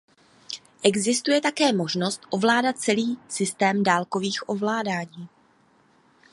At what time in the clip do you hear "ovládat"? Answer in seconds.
2.29-2.77